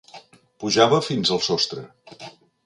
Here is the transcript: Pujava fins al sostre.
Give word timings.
Pujava 0.63 1.01
fins 1.09 1.33
al 1.37 1.43
sostre. 1.49 1.85